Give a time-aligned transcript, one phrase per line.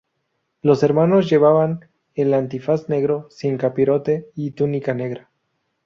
[0.63, 5.29] Los hermanos llevaban el antifaz negro sin capirote y túnica negra.